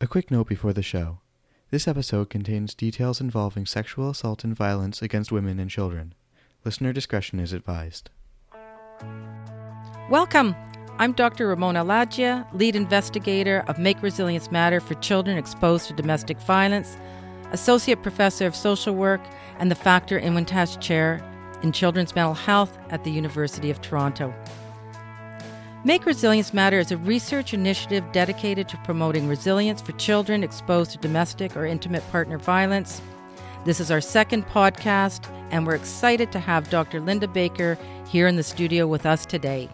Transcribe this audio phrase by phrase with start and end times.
[0.00, 1.18] A quick note before the show.
[1.72, 6.14] This episode contains details involving sexual assault and violence against women and children.
[6.64, 8.08] Listener discretion is advised.
[10.08, 10.54] Welcome.
[10.98, 11.48] I'm Dr.
[11.48, 16.96] Ramona Alaggia, lead investigator of Make Resilience Matter for children exposed to domestic violence,
[17.50, 19.20] associate professor of social work,
[19.58, 21.20] and the Factor Inwentash Chair
[21.64, 24.32] in Children's Mental Health at the University of Toronto.
[25.88, 30.98] Make Resilience Matter is a research initiative dedicated to promoting resilience for children exposed to
[30.98, 33.00] domestic or intimate partner violence.
[33.64, 37.00] This is our second podcast, and we're excited to have Dr.
[37.00, 39.70] Linda Baker here in the studio with us today.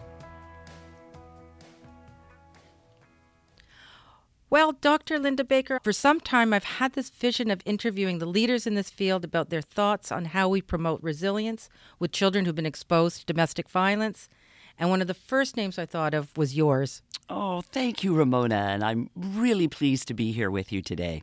[4.49, 5.19] Well, Dr.
[5.19, 8.89] Linda Baker, for some time I've had this vision of interviewing the leaders in this
[8.89, 11.67] field about their thoughts on how we promote resilience
[11.99, 14.29] with children who've been exposed to domestic violence.
[14.77, 17.01] And one of the first names I thought of was yours.
[17.29, 18.55] Oh, thank you, Ramona.
[18.55, 21.21] And I'm really pleased to be here with you today.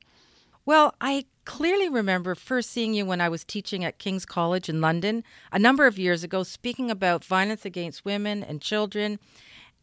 [0.65, 4.81] Well, I clearly remember first seeing you when I was teaching at King's College in
[4.81, 9.19] London a number of years ago, speaking about violence against women and children,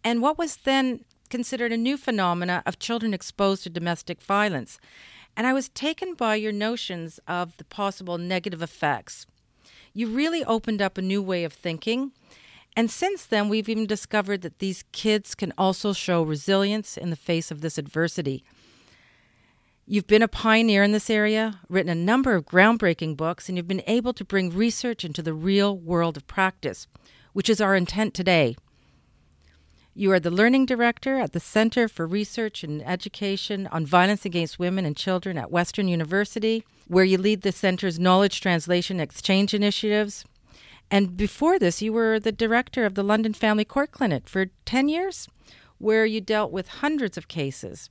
[0.04, 4.80] and what was then considered a new phenomena of children exposed to domestic violence.
[5.36, 9.26] And I was taken by your notions of the possible negative effects.
[9.94, 12.14] You really opened up a new way of thinking
[12.80, 17.18] and since then, we've even discovered that these kids can also show resilience in the
[17.18, 18.42] face of this adversity.
[19.86, 23.68] You've been a pioneer in this area, written a number of groundbreaking books, and you've
[23.68, 26.88] been able to bring research into the real world of practice,
[27.34, 28.56] which is our intent today.
[29.94, 34.58] You are the learning director at the Center for Research and Education on Violence Against
[34.58, 40.24] Women and Children at Western University, where you lead the center's knowledge translation exchange initiatives.
[40.92, 44.90] And before this, you were the director of the London Family Court Clinic for 10
[44.90, 45.28] years,
[45.78, 47.90] where you dealt with hundreds of cases.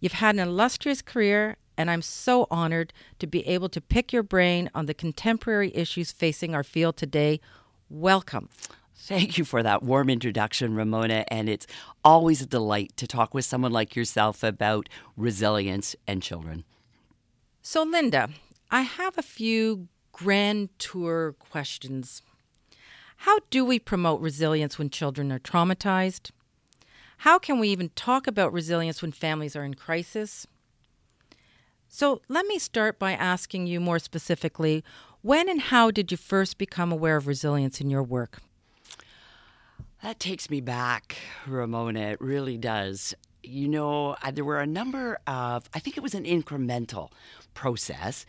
[0.00, 4.22] You've had an illustrious career, and I'm so honored to be able to pick your
[4.22, 7.40] brain on the contemporary issues facing our field today.
[7.88, 8.48] Welcome.
[8.94, 11.24] Thank you for that warm introduction, Ramona.
[11.28, 11.66] And it's
[12.04, 16.64] always a delight to talk with someone like yourself about resilience and children.
[17.62, 18.30] So, Linda,
[18.70, 22.22] I have a few grand tour questions.
[23.18, 26.30] How do we promote resilience when children are traumatized?
[27.18, 30.46] How can we even talk about resilience when families are in crisis?
[31.88, 34.82] So, let me start by asking you more specifically
[35.20, 38.38] when and how did you first become aware of resilience in your work?
[40.02, 42.00] That takes me back, Ramona.
[42.12, 43.14] It really does.
[43.42, 47.10] You know, there were a number of, I think it was an incremental
[47.54, 48.24] process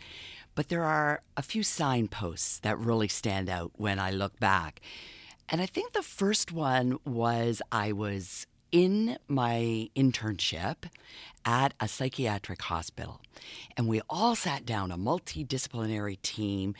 [0.58, 4.80] but there are a few signposts that really stand out when I look back.
[5.48, 10.90] And I think the first one was I was in my internship
[11.44, 13.20] at a psychiatric hospital.
[13.76, 16.74] And we all sat down, a multidisciplinary team,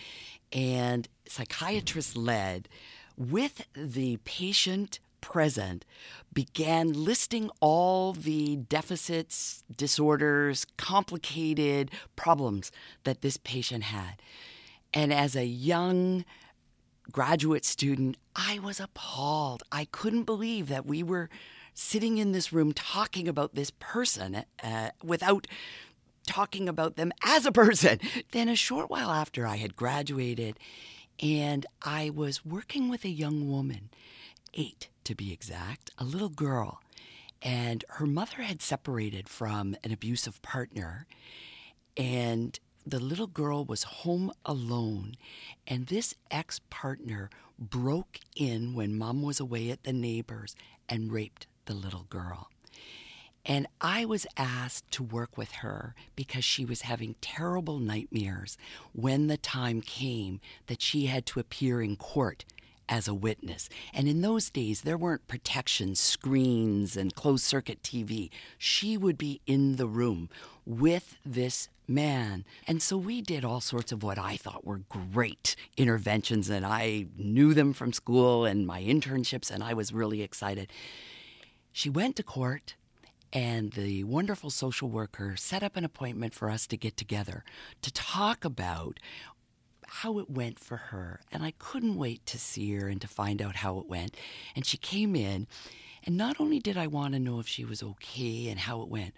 [0.52, 2.68] and psychiatrist led
[3.16, 5.84] with the patient present
[6.32, 12.70] began listing all the deficits, disorders, complicated problems
[13.04, 14.20] that this patient had.
[14.92, 16.24] And as a young
[17.10, 19.62] graduate student, I was appalled.
[19.72, 21.28] I couldn't believe that we were
[21.74, 25.46] sitting in this room talking about this person uh, without
[26.26, 27.98] talking about them as a person.
[28.32, 30.58] Then, a short while after I had graduated,
[31.20, 33.90] and I was working with a young woman,
[34.54, 36.80] eight to be exact, a little girl.
[37.40, 41.06] And her mother had separated from an abusive partner.
[41.96, 45.14] And the little girl was home alone.
[45.66, 50.54] And this ex partner broke in when mom was away at the neighbors
[50.88, 52.50] and raped the little girl.
[53.44, 58.58] And I was asked to work with her because she was having terrible nightmares
[58.92, 62.44] when the time came that she had to appear in court
[62.88, 63.68] as a witness.
[63.92, 68.30] And in those days, there weren't protection screens and closed circuit TV.
[68.56, 70.28] She would be in the room
[70.64, 72.44] with this man.
[72.66, 77.06] And so we did all sorts of what I thought were great interventions, and I
[77.16, 80.70] knew them from school and my internships, and I was really excited.
[81.72, 82.74] She went to court.
[83.30, 87.44] And the wonderful social worker set up an appointment for us to get together
[87.82, 88.98] to talk about
[89.88, 91.20] how it went for her.
[91.32, 94.16] And I couldn't wait to see her and to find out how it went.
[94.54, 95.46] And she came in,
[96.04, 98.88] and not only did I want to know if she was okay and how it
[98.88, 99.14] went,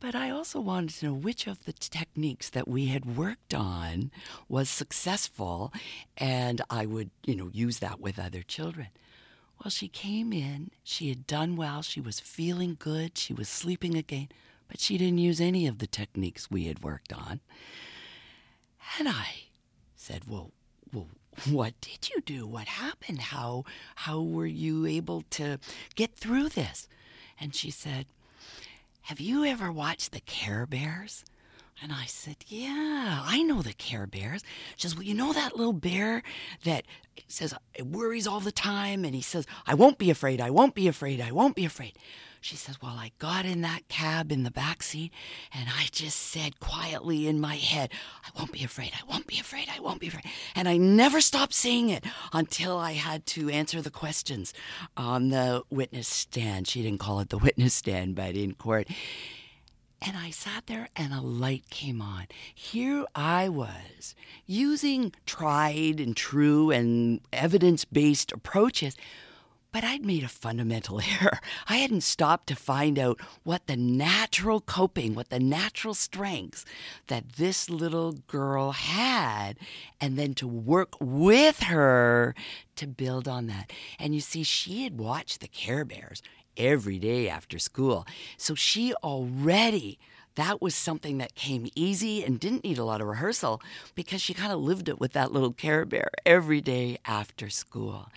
[0.00, 4.10] but I also wanted to know which of the techniques that we had worked on
[4.48, 5.72] was successful,
[6.18, 8.88] and I would, you know, use that with other children.
[9.62, 13.96] Well, she came in, she had done well, she was feeling good, she was sleeping
[13.96, 14.28] again,
[14.68, 17.40] but she didn't use any of the techniques we had worked on.
[18.98, 19.45] And I
[20.06, 20.52] said, Well,
[20.92, 21.08] well,
[21.50, 22.46] what did you do?
[22.46, 23.20] What happened?
[23.20, 23.64] How
[23.96, 25.58] how were you able to
[25.96, 26.88] get through this?
[27.40, 28.06] And she said,
[29.02, 31.24] Have you ever watched the Care Bears?
[31.82, 34.42] And I said, Yeah, I know the Care Bears.
[34.76, 36.22] She says, Well, you know that little bear
[36.64, 36.84] that
[37.26, 40.74] says it worries all the time and he says, I won't be afraid, I won't
[40.74, 41.98] be afraid, I won't be afraid.
[42.46, 45.12] She says, Well, I got in that cab in the back seat
[45.52, 47.90] and I just said quietly in my head,
[48.24, 50.26] I won't be afraid, I won't be afraid, I won't be afraid.
[50.54, 54.54] And I never stopped saying it until I had to answer the questions
[54.96, 56.68] on the witness stand.
[56.68, 58.86] She didn't call it the witness stand, but in court.
[60.00, 62.28] And I sat there and a light came on.
[62.54, 64.14] Here I was
[64.46, 68.94] using tried and true and evidence based approaches
[69.76, 71.38] but I'd made a fundamental error.
[71.68, 76.64] I hadn't stopped to find out what the natural coping, what the natural strengths
[77.08, 79.58] that this little girl had,
[80.00, 82.34] and then to work with her
[82.76, 83.70] to build on that.
[83.98, 86.22] And you see, she had watched the Care Bears
[86.56, 88.06] every day after school.
[88.38, 89.98] So she already
[90.36, 93.60] that was something that came easy and didn't need a lot of rehearsal
[93.94, 98.10] because she kind of lived it with that little care bear every day after school.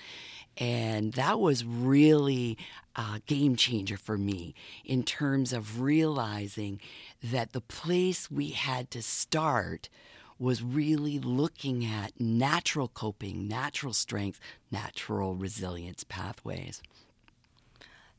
[0.58, 2.58] And that was really
[2.96, 4.54] a game changer for me
[4.84, 6.82] in terms of realizing
[7.24, 9.90] that the place we had to start
[10.38, 14.40] was really looking at natural coping, natural strength,
[14.72, 16.82] natural resilience pathways.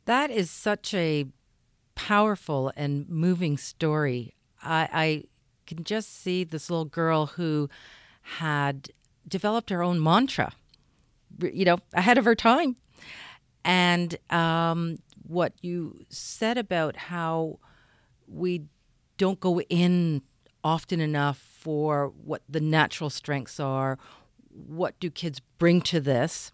[0.05, 1.27] That is such a
[1.95, 4.35] powerful and moving story.
[4.63, 5.25] I, I
[5.67, 7.69] can just see this little girl who
[8.23, 8.91] had
[9.27, 10.53] developed her own mantra
[11.41, 12.77] you know, ahead of her time.
[13.65, 17.59] And um, what you said about how
[18.27, 18.65] we
[19.17, 20.23] don't go in
[20.63, 23.99] often enough for what the natural strengths are,
[24.51, 26.53] what do kids bring to this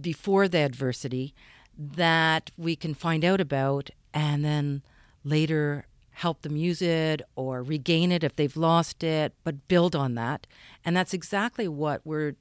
[0.00, 1.34] before the adversity
[1.76, 4.82] that we can find out about and then
[5.24, 10.14] later help them use it or regain it if they've lost it, but build on
[10.14, 10.46] that.
[10.84, 12.34] And that's exactly what we're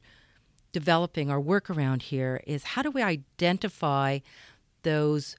[0.72, 4.20] developing our work around here is how do we identify
[4.84, 5.36] those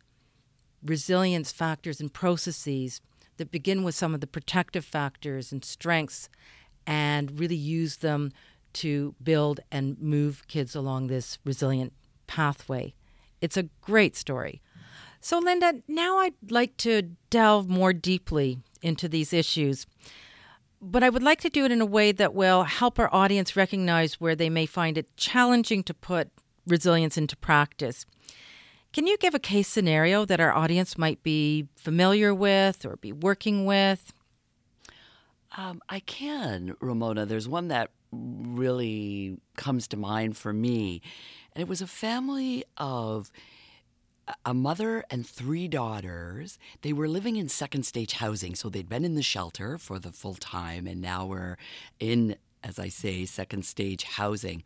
[0.84, 3.00] resilience factors and processes
[3.36, 6.28] that begin with some of the protective factors and strengths
[6.86, 8.32] and really use them
[8.72, 11.92] to build and move kids along this resilient
[12.26, 12.94] pathway.
[13.40, 14.60] It's a great story.
[15.20, 19.86] So, Linda, now I'd like to delve more deeply into these issues
[20.80, 23.56] but I would like to do it in a way that will help our audience
[23.56, 26.30] recognize where they may find it challenging to put
[26.66, 28.06] resilience into practice.
[28.92, 33.12] Can you give a case scenario that our audience might be familiar with or be
[33.12, 34.12] working with?
[35.56, 37.26] Um, I can, Ramona.
[37.26, 41.02] There's one that really comes to mind for me.
[41.54, 43.30] And it was a family of
[44.44, 46.58] a mother and three daughters.
[46.82, 50.12] They were living in second stage housing, so they'd been in the shelter for the
[50.12, 51.56] full time, and now we're
[51.98, 54.62] in, as I say, second stage housing.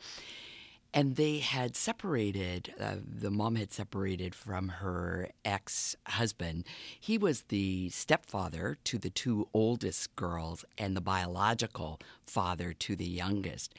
[0.92, 6.64] And they had separated, uh, the mom had separated from her ex husband.
[7.00, 13.04] He was the stepfather to the two oldest girls and the biological father to the
[13.04, 13.74] youngest.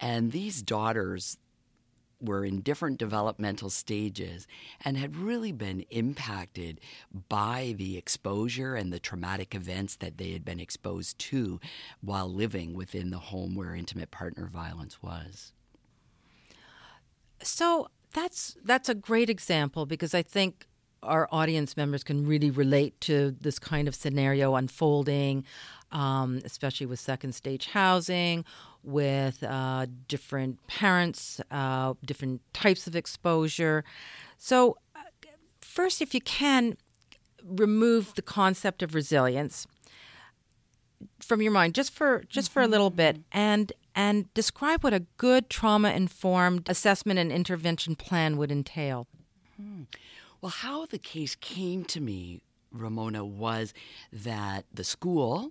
[0.00, 1.38] And these daughters,
[2.20, 4.46] were in different developmental stages
[4.84, 6.80] and had really been impacted
[7.28, 11.60] by the exposure and the traumatic events that they had been exposed to
[12.00, 15.52] while living within the home where intimate partner violence was.
[17.42, 20.66] So that's that's a great example because I think
[21.02, 25.44] our audience members can really relate to this kind of scenario unfolding,
[25.92, 28.44] um, especially with second stage housing
[28.82, 33.84] with uh, different parents, uh, different types of exposure.
[34.38, 35.00] So, uh,
[35.60, 36.76] first, if you can,
[37.44, 39.66] remove the concept of resilience
[41.20, 43.38] from your mind just for just for a little bit mm-hmm.
[43.38, 49.08] and and describe what a good trauma informed assessment and intervention plan would entail.
[49.56, 49.82] Hmm.
[50.40, 53.74] Well, how the case came to me, Ramona, was
[54.12, 55.50] that the school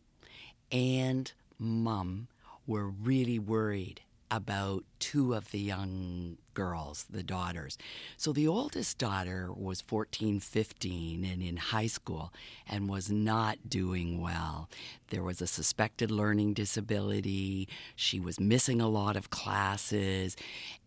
[0.71, 1.29] and
[1.59, 2.29] mom
[2.67, 7.77] were really worried about two of the young girls, the daughters.
[8.17, 12.33] So the oldest daughter was 14, 15 and in high school
[12.67, 14.67] and was not doing well.
[15.09, 17.69] There was a suspected learning disability.
[17.95, 20.35] She was missing a lot of classes.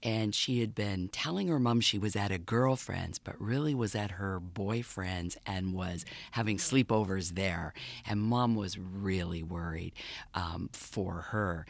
[0.02, 3.94] And she had been telling her mom she was at a girlfriend's, but really was
[3.94, 7.75] at her boyfriend's and was having sleepovers there.
[8.09, 9.92] And mom was really worried
[10.35, 11.64] um, for her.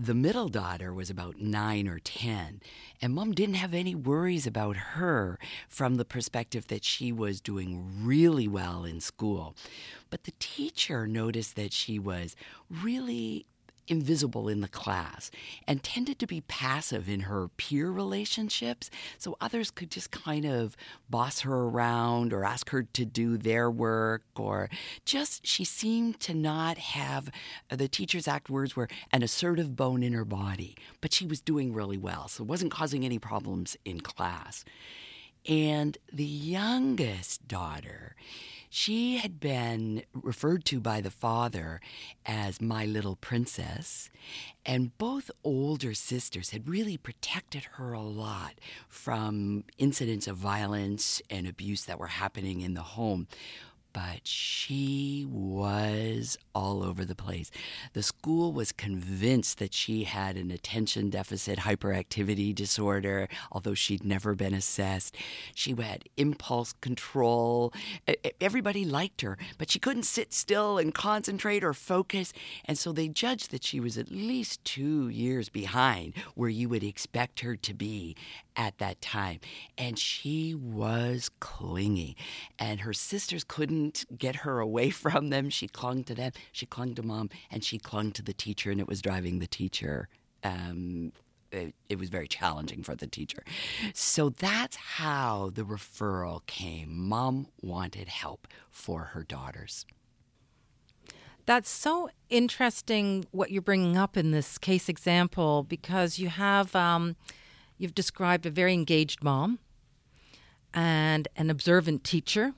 [0.00, 2.60] The middle daughter was about nine or 10,
[3.02, 8.04] and mom didn't have any worries about her from the perspective that she was doing
[8.04, 9.56] really well in school.
[10.08, 12.36] But the teacher noticed that she was
[12.70, 13.46] really
[13.88, 15.30] invisible in the class
[15.66, 18.90] and tended to be passive in her peer relationships.
[19.18, 20.76] So others could just kind of
[21.08, 24.70] boss her around or ask her to do their work or
[25.04, 27.30] just she seemed to not have
[27.70, 31.72] the teacher's act words were an assertive bone in her body, but she was doing
[31.72, 32.28] really well.
[32.28, 34.64] So wasn't causing any problems in class.
[35.46, 38.16] And the youngest daughter,
[38.70, 41.80] she had been referred to by the father
[42.26, 44.10] as my little princess,
[44.66, 48.54] and both older sisters had really protected her a lot
[48.88, 53.26] from incidents of violence and abuse that were happening in the home
[53.98, 57.50] but she was all over the place.
[57.94, 64.36] The school was convinced that she had an attention deficit hyperactivity disorder, although she'd never
[64.36, 65.16] been assessed.
[65.52, 67.72] She had impulse control.
[68.40, 72.32] Everybody liked her, but she couldn't sit still and concentrate or focus.
[72.66, 76.84] And so they judged that she was at least two years behind where you would
[76.84, 78.14] expect her to be
[78.58, 79.38] at that time.
[79.78, 82.16] And she was clingy,
[82.58, 85.48] and her sisters couldn't get her away from them.
[85.48, 86.32] She clung to them.
[86.52, 89.46] She clung to mom, and she clung to the teacher, and it was driving the
[89.46, 90.08] teacher.
[90.42, 91.12] Um,
[91.50, 93.42] it, it, was very challenging for the teacher.
[93.94, 97.08] So that's how the referral came.
[97.08, 99.86] Mom wanted help for her daughters.
[101.46, 107.16] That's so interesting what you're bringing up in this case example because you have um,
[107.78, 109.58] you've described a very engaged mom
[110.74, 112.52] and an observant teacher.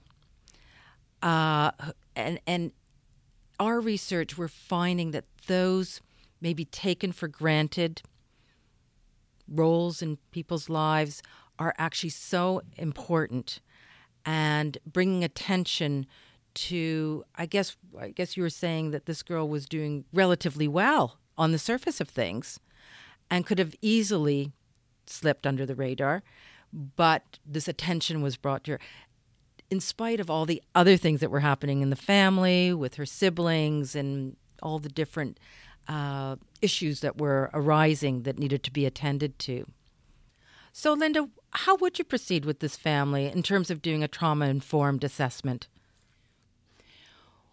[1.23, 1.71] Uh,
[2.17, 2.73] and and
[3.59, 6.01] our research, we're finding that those
[6.41, 8.03] may be taken for granted.
[9.47, 11.23] Roles in people's lives
[11.59, 13.61] are actually so important,
[14.25, 16.07] and bringing attention
[16.53, 21.19] to I guess I guess you were saying that this girl was doing relatively well
[21.37, 22.59] on the surface of things
[23.31, 24.53] and could have easily
[25.11, 26.23] slipped under the radar
[26.73, 28.81] but this attention was brought to her
[29.71, 33.07] in spite of all the other things that were happening in the family with her
[33.07, 35.39] siblings and all the different
[35.89, 39.67] uh, issues that were arising that needed to be attended to.
[40.73, 44.47] So, Linda, how would you proceed with this family in terms of doing a trauma
[44.47, 45.69] informed assessment?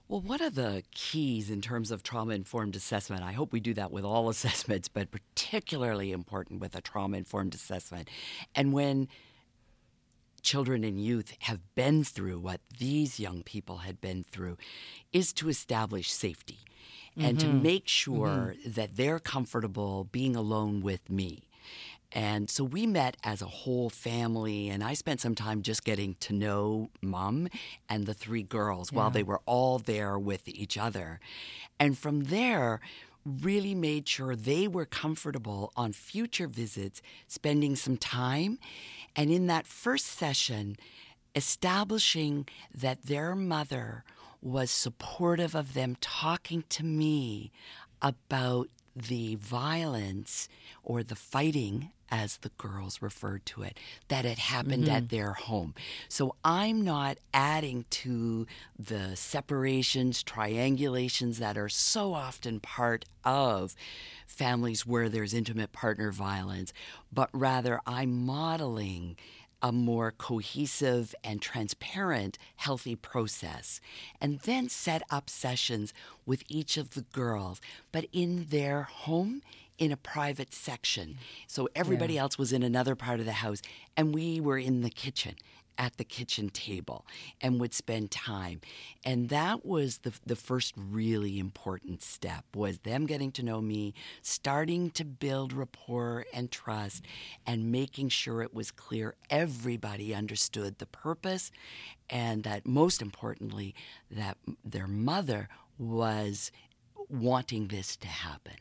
[0.08, 3.74] Well, one of the keys in terms of trauma informed assessment, I hope we do
[3.74, 8.10] that with all assessments, but particularly important with a trauma informed assessment.
[8.56, 9.10] And when
[10.42, 14.58] children and youth have been through, what these young people had been through,
[15.12, 16.60] is to establish safety
[17.18, 17.50] and mm-hmm.
[17.50, 18.72] to make sure mm-hmm.
[18.72, 21.47] that they're comfortable being alone with me.
[22.12, 26.16] And so we met as a whole family, and I spent some time just getting
[26.22, 27.50] to know mom
[27.90, 28.98] and the three girls yeah.
[28.98, 31.20] while they were all there with each other.
[31.80, 32.80] And from there,
[33.26, 38.58] really made sure they were comfortable on future visits, spending some time.
[39.16, 40.78] And in that first session,
[41.36, 44.04] establishing that their mother
[44.42, 47.52] was supportive of them talking to me
[48.02, 50.50] about the violence
[50.84, 53.78] or the fighting as the girls referred to it,
[54.08, 54.96] that had happened mm-hmm.
[54.96, 55.74] at their home.
[56.08, 58.48] So I'm not adding to
[58.80, 63.76] the separations, triangulations that are so often part of
[64.26, 66.72] families where there's intimate partner violence,
[67.12, 69.18] but rather I'm modeling
[69.62, 73.82] a more cohesive and transparent, healthy process.
[74.22, 75.94] And then set up sessions
[76.26, 77.62] with each of the girls,
[77.92, 79.42] but in their home,
[79.78, 81.18] in a private section.
[81.48, 82.22] So everybody yeah.
[82.22, 83.62] else was in another part of the house,
[83.96, 85.36] and we were in the kitchen
[85.78, 87.06] at the kitchen table
[87.42, 88.62] and would spend time.
[89.06, 93.94] And that was the, the first really important step was them getting to know me
[94.22, 97.06] starting to build rapport and trust
[97.46, 101.52] and making sure it was clear everybody understood the purpose
[102.10, 103.76] and that most importantly
[104.10, 106.52] that their mother was
[107.10, 108.56] wanting this to happen.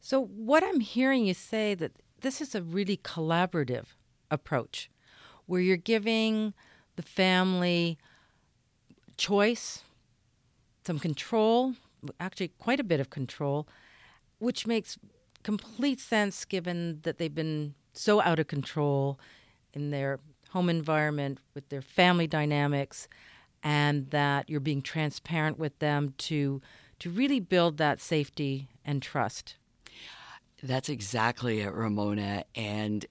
[0.00, 3.84] So, what I'm hearing you say that this is a really collaborative
[4.30, 4.90] approach
[5.50, 6.54] where you're giving
[6.94, 7.98] the family
[9.16, 9.82] choice,
[10.86, 11.74] some control,
[12.20, 13.66] actually, quite a bit of control,
[14.38, 14.96] which makes
[15.42, 19.18] complete sense given that they've been so out of control
[19.74, 23.08] in their home environment with their family dynamics
[23.60, 26.62] and that you're being transparent with them to
[27.00, 29.56] to really build that safety and trust.
[30.62, 32.44] That's exactly it, Ramona.
[32.54, 33.04] And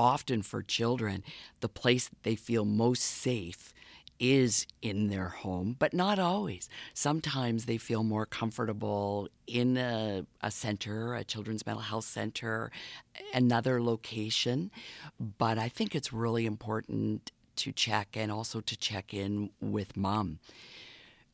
[0.00, 1.22] often for children,
[1.60, 3.74] the place they feel most safe
[4.18, 6.68] is in their home, but not always.
[6.94, 12.70] Sometimes they feel more comfortable in a, a, center, a children's mental health center,
[13.34, 14.70] another location.
[15.38, 20.38] But I think it's really important to check and also to check in with mom.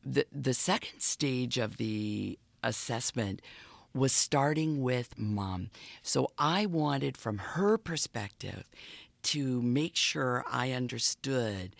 [0.05, 3.41] The, the second stage of the assessment
[3.97, 5.69] was starting with mom.
[6.01, 8.65] So I wanted, from her perspective,
[9.23, 11.75] to make sure I understood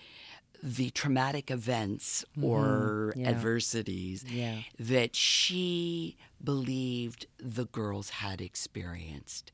[0.64, 2.44] the traumatic events mm-hmm.
[2.44, 3.30] or yeah.
[3.30, 4.60] adversities yeah.
[4.80, 9.52] that she believed the girls had experienced.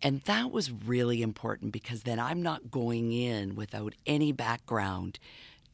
[0.00, 5.18] And that was really important because then I'm not going in without any background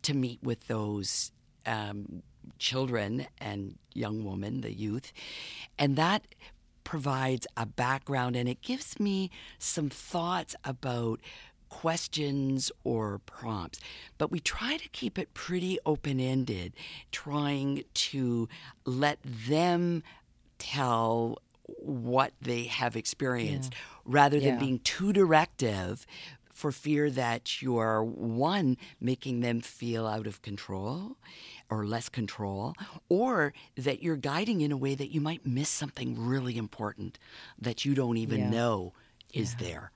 [0.03, 1.31] to meet with those
[1.67, 2.23] um,
[2.59, 5.13] children and young women, the youth.
[5.79, 6.27] And that
[6.85, 11.21] provides a background and it gives me some thoughts about
[11.69, 13.81] questions or prompts.
[14.19, 16.75] But we try to keep it pretty open ended,
[17.11, 18.49] trying to
[18.85, 20.03] let them
[20.59, 23.79] tell what they have experienced yeah.
[24.05, 24.59] rather than yeah.
[24.61, 26.07] being too directive
[26.55, 31.17] for fear that you're one making them feel out of control
[31.69, 32.75] or less control
[33.09, 37.19] or that you're guiding in a way that you might miss something really important
[37.61, 38.51] that you don't even yeah.
[38.51, 38.93] know
[39.33, 39.91] is there.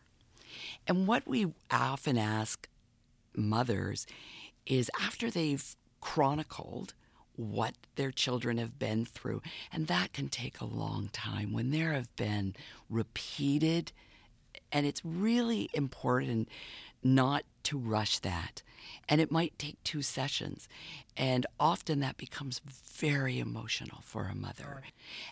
[0.86, 2.68] And what we often ask
[3.34, 4.06] mothers
[4.66, 6.94] is after they've chronicled
[7.36, 9.40] what their children have been through,
[9.72, 11.52] and that can take a long time.
[11.52, 12.56] When there have been
[12.90, 13.92] repeated,
[14.72, 16.48] and it's really important
[17.02, 18.62] not to rush that.
[19.08, 20.68] And it might take two sessions.
[21.16, 24.82] And often that becomes very emotional for a mother.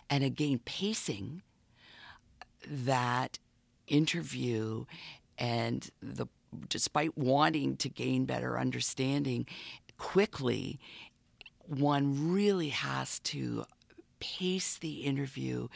[0.09, 1.41] And again, pacing
[2.69, 3.39] that
[3.87, 4.85] interview
[5.37, 6.27] and the
[6.69, 9.45] despite wanting to gain better understanding
[9.97, 10.79] quickly
[11.65, 13.65] one really has to
[14.19, 15.67] pace the interview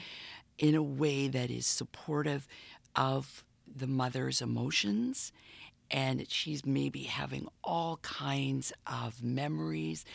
[0.58, 2.48] in a way that is supportive
[2.96, 3.44] of
[3.76, 5.32] the mother's emotions
[5.90, 10.06] and she's maybe having all kinds of memories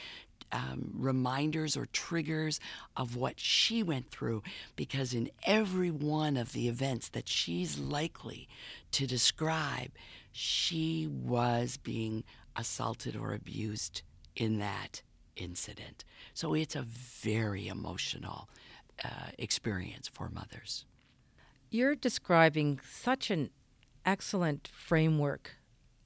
[0.53, 2.61] um, reminders or triggers
[2.97, 4.43] of what she went through
[4.77, 8.49] because in every one of the events that she's likely
[8.93, 9.91] to describe,
[10.33, 14.03] she was being assaulted or abused
[14.35, 15.03] in that
[15.37, 16.05] incident.
[16.33, 18.49] So it's a very emotional
[19.05, 20.85] uh, experience for mothers.
[21.71, 23.51] You're describing such an
[24.05, 25.57] excellent framework.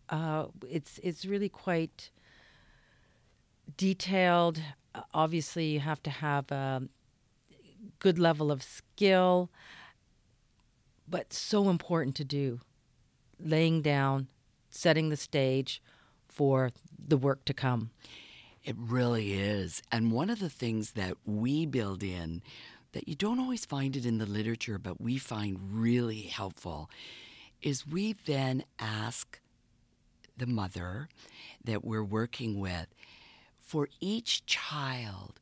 [0.09, 2.11] Uh, it's it's really quite
[3.77, 4.61] detailed.
[5.15, 6.83] Obviously, you have to have a
[7.99, 9.51] good level of skill,
[11.09, 12.61] but so important to do.
[13.39, 14.29] Laying down,
[14.71, 15.83] setting the stage
[16.29, 17.91] for the work to come.
[18.65, 19.83] It really is.
[19.91, 22.43] And one of the things that we build in
[22.93, 26.91] that you don't always find it in the literature, but we find really helpful
[27.63, 29.39] is we then ask
[30.37, 31.09] the mother
[31.65, 32.87] that we're working with
[33.59, 35.39] for each child,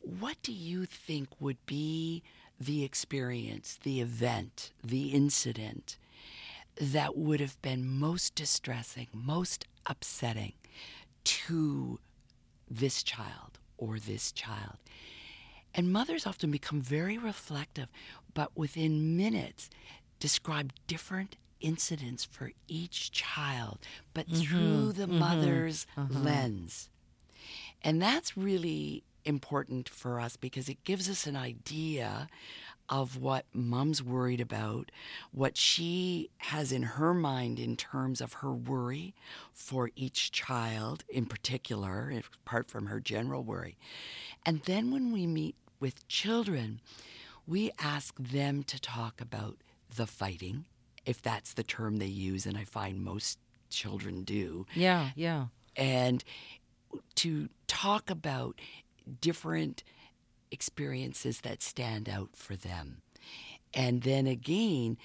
[0.00, 2.22] what do you think would be
[2.58, 5.98] the experience, the event, the incident
[6.80, 10.54] that would have been most distressing, most upsetting
[11.24, 11.98] to
[12.70, 14.78] this child or this child?
[15.74, 17.88] And mothers often become very reflective,
[18.34, 19.70] but within minutes
[20.18, 23.78] describe different incidents for each child,
[24.14, 26.18] but mm-hmm, through the mm-hmm, mother's uh-huh.
[26.18, 26.88] lens.
[27.82, 32.28] And that's really important for us because it gives us an idea
[32.90, 34.90] of what mom's worried about,
[35.30, 39.14] what she has in her mind in terms of her worry
[39.52, 42.12] for each child in particular,
[42.44, 43.78] apart from her general worry.
[44.44, 46.80] And then when we meet with children,
[47.46, 49.58] we ask them to talk about
[49.96, 50.64] the fighting,
[51.06, 53.38] if that's the term they use, and I find most
[53.70, 54.66] children do.
[54.74, 55.46] Yeah, yeah.
[55.76, 56.24] And
[57.16, 58.60] to talk about
[59.20, 59.84] different
[60.50, 63.02] experiences that stand out for them.
[63.72, 64.96] And then again,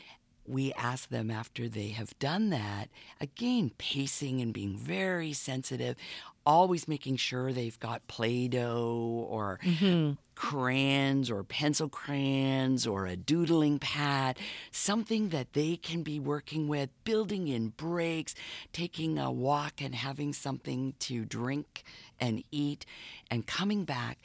[0.47, 5.95] we ask them after they have done that, again, pacing and being very sensitive,
[6.45, 10.13] always making sure they've got Play Doh or mm-hmm.
[10.35, 14.37] crayons or pencil crayons or a doodling pad,
[14.71, 18.35] something that they can be working with, building in breaks,
[18.71, 21.83] taking a walk and having something to drink
[22.19, 22.85] and eat,
[23.31, 24.19] and coming back,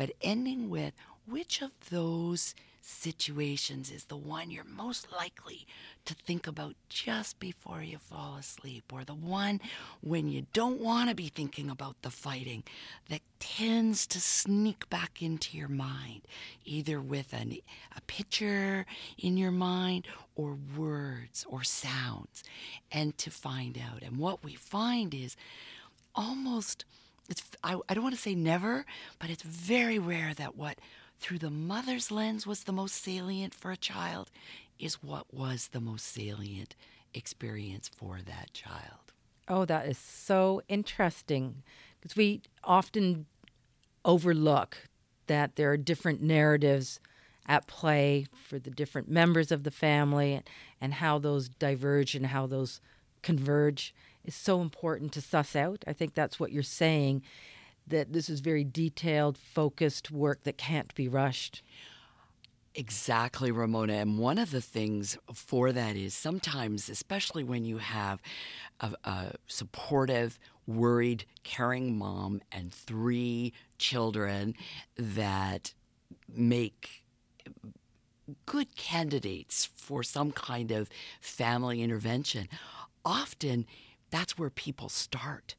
[0.00, 0.94] but ending with
[1.26, 5.66] which of those situations is the one you're most likely
[6.06, 9.60] to think about just before you fall asleep, or the one
[10.00, 12.62] when you don't want to be thinking about the fighting
[13.10, 16.22] that tends to sneak back into your mind,
[16.64, 17.58] either with an,
[17.94, 18.86] a picture
[19.18, 22.42] in your mind or words or sounds,
[22.90, 24.02] and to find out.
[24.02, 25.36] And what we find is
[26.14, 26.86] almost
[27.30, 28.84] it's I, I don't want to say never,
[29.18, 30.78] but it's very rare that what
[31.18, 34.30] through the mother's lens was the most salient for a child
[34.78, 36.74] is what was the most salient
[37.14, 39.12] experience for that child.
[39.46, 41.62] Oh, that is so interesting
[42.00, 43.26] because we often
[44.04, 44.88] overlook
[45.26, 46.98] that there are different narratives
[47.46, 50.44] at play for the different members of the family and,
[50.80, 52.80] and how those diverge and how those
[53.22, 55.84] converge is so important to suss out.
[55.86, 57.22] I think that's what you're saying
[57.86, 61.62] that this is very detailed, focused work that can't be rushed.
[62.74, 63.94] Exactly, Ramona.
[63.94, 68.22] And one of the things for that is sometimes, especially when you have
[68.78, 74.54] a, a, supportive, worried, caring mom and three children
[74.96, 75.74] that
[76.32, 77.02] make
[78.46, 80.88] good candidates for some kind of
[81.20, 82.48] family intervention,
[83.04, 83.66] often
[84.10, 85.54] that's where people start.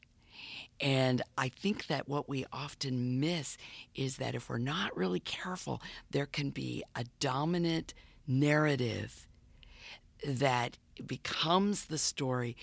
[0.79, 3.57] And I think that what we often miss
[3.93, 7.93] is that if we're not really careful, there can be a dominant
[8.27, 9.27] narrative
[10.25, 12.55] that becomes the story,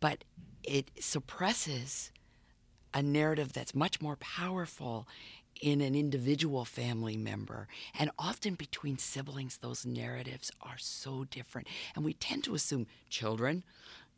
[0.00, 0.24] but
[0.62, 2.10] it suppresses
[2.92, 5.06] a narrative that's much more powerful
[5.60, 7.68] in an individual family member.
[7.98, 11.68] And often between siblings, those narratives are so different.
[11.94, 13.64] And we tend to assume children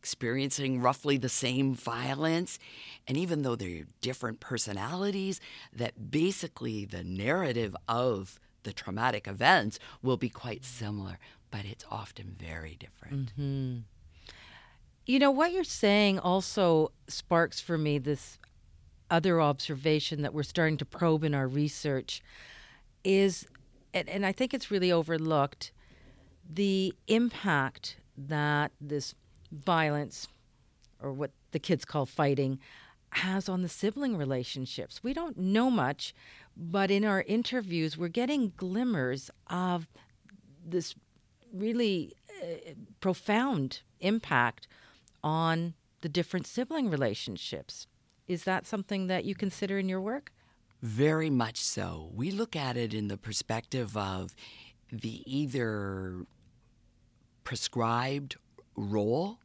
[0.03, 2.59] experiencing roughly the same violence.
[3.07, 5.41] And even though they're different personalities,
[5.73, 11.21] that basically the narrative of the traumatic events will be quite similar,
[11.53, 13.33] but it's often very different.
[13.39, 13.79] Mm-hmm.
[15.07, 18.39] You know, what you're saying also sparks for me this
[19.09, 22.23] other observation that we're starting to probe in our research
[23.05, 23.47] is,
[23.95, 25.71] and, and I think it's really overlooked,
[26.53, 29.15] the impact that this
[29.53, 30.29] violence,
[31.01, 32.59] or what the kids call fighting,
[33.11, 35.03] has on the sibling relationships.
[35.03, 36.15] We don't know much,
[36.57, 39.87] but in our interviews, we're getting glimmers of
[40.65, 40.95] this
[41.53, 42.13] really
[42.43, 44.67] uh, profound impact
[45.23, 47.87] on the different sibling relationships.
[48.27, 50.33] Is that something that you consider in your work?
[50.81, 52.11] Very much so.
[52.15, 54.35] We look at it in the perspective of
[54.91, 56.25] the either
[57.45, 58.37] prescribed
[58.75, 59.39] role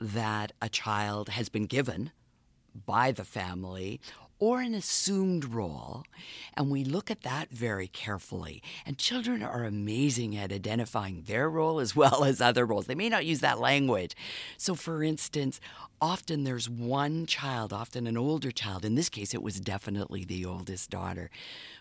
[0.00, 2.10] that a child has been given
[2.74, 4.00] by the family
[4.38, 6.04] or an assumed role.
[6.54, 8.62] And we look at that very carefully.
[8.84, 12.86] And children are amazing at identifying their role as well as other roles.
[12.86, 14.14] They may not use that language.
[14.58, 15.60] So, for instance,
[16.00, 20.44] often there's one child, often an older child, in this case, it was definitely the
[20.44, 21.30] oldest daughter,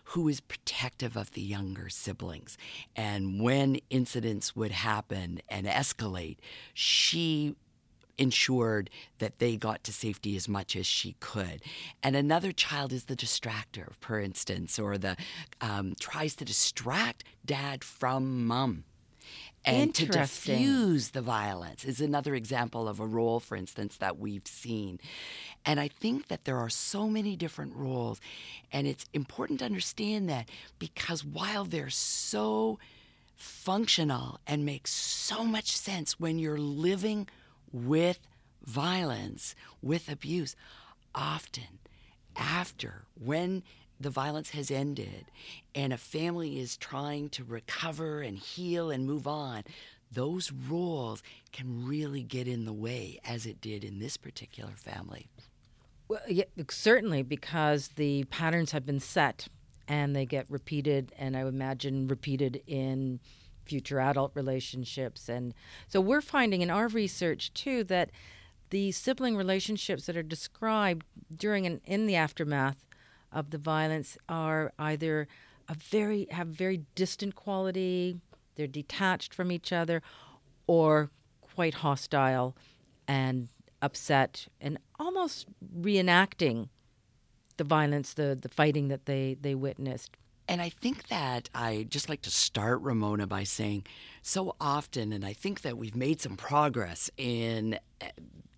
[0.09, 2.57] who is protective of the younger siblings.
[2.95, 6.37] And when incidents would happen and escalate,
[6.73, 7.55] she
[8.17, 11.61] ensured that they got to safety as much as she could.
[12.01, 15.17] And another child is the distractor, for instance, or the
[15.61, 18.83] um, tries to distract dad from mom.
[19.67, 24.45] And to diffuse the violence is another example of a role, for instance, that we've
[24.45, 24.99] seen.
[25.65, 28.21] And I think that there are so many different roles.
[28.71, 32.77] And it's important to understand that because while they're so
[33.35, 37.27] functional and make so much sense when you're living
[37.71, 38.19] with
[38.63, 40.55] violence, with abuse,
[41.13, 41.79] often
[42.35, 43.63] after, when
[43.99, 45.25] the violence has ended
[45.73, 49.63] and a family is trying to recover and heal and move on,
[50.11, 55.27] those roles can really get in the way, as it did in this particular family.
[56.07, 59.47] Well, yeah, certainly, because the patterns have been set
[59.87, 63.19] and they get repeated, and I would imagine repeated in
[63.65, 65.27] future adult relationships.
[65.29, 65.53] And
[65.87, 68.11] so we're finding in our research too that
[68.69, 72.85] the sibling relationships that are described during and in the aftermath
[73.31, 75.27] of the violence are either
[75.67, 78.17] a very have very distant quality,
[78.55, 80.01] they're detached from each other,
[80.67, 81.09] or
[81.41, 82.55] quite hostile
[83.07, 83.49] and
[83.81, 85.47] upset and almost
[85.79, 86.69] reenacting
[87.57, 90.17] the violence, the, the fighting that they, they witnessed.
[90.47, 93.85] And I think that I just like to start, Ramona, by saying
[94.21, 98.09] so often, and I think that we've made some progress in eh,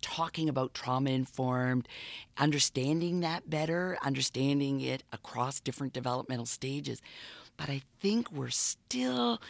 [0.02, 1.88] talking about trauma informed,
[2.36, 7.00] understanding that better, understanding it across different developmental stages.
[7.56, 9.40] But I think we're still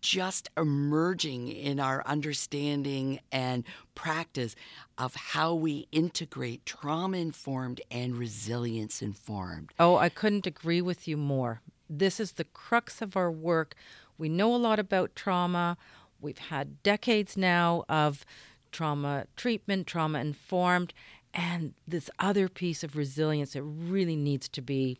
[0.00, 4.54] just emerging in our understanding and practice
[4.96, 9.70] of how we integrate trauma informed and resilience informed.
[9.78, 11.60] Oh, I couldn't agree with you more.
[11.88, 13.74] This is the crux of our work.
[14.16, 15.76] We know a lot about trauma.
[16.20, 18.24] We've had decades now of
[18.72, 20.92] trauma treatment, trauma informed,
[21.32, 24.98] and this other piece of resilience that really needs to be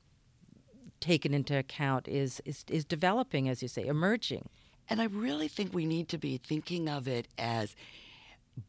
[1.00, 4.48] taken into account is, is is developing, as you say, emerging.
[4.90, 7.76] And I really think we need to be thinking of it as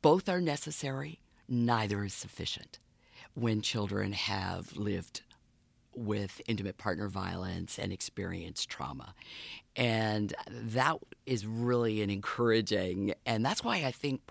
[0.02, 2.80] both are necessary, neither is sufficient.
[3.34, 5.22] When children have lived
[6.00, 9.14] with intimate partner violence and experience trauma.
[9.76, 14.22] And that is really an encouraging, and that's why I think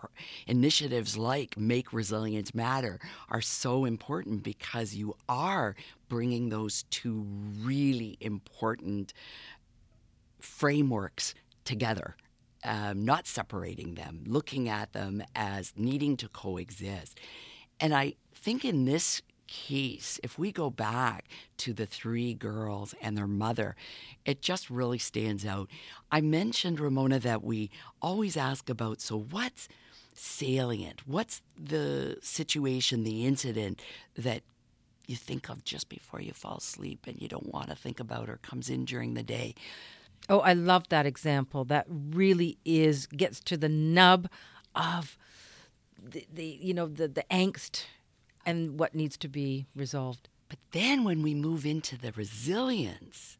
[0.46, 5.76] initiatives like Make Resilience Matter are so important because you are
[6.08, 7.24] bringing those two
[7.60, 9.12] really important
[10.40, 12.16] frameworks together.
[12.64, 17.20] Um, not separating them, looking at them as needing to coexist.
[17.78, 21.24] And I think in this case, if we go back
[21.58, 23.74] to the three girls and their mother,
[24.24, 25.68] it just really stands out.
[26.12, 29.68] I mentioned, Ramona, that we always ask about so what's
[30.14, 31.06] salient?
[31.06, 33.80] What's the situation, the incident
[34.16, 34.42] that
[35.06, 38.28] you think of just before you fall asleep and you don't want to think about
[38.28, 39.54] or comes in during the day?
[40.28, 41.64] Oh, I love that example.
[41.64, 44.28] That really is gets to the nub
[44.74, 45.16] of
[46.02, 47.84] the, the you know the the angst
[48.48, 50.26] and what needs to be resolved.
[50.48, 53.36] But then when we move into the resilience,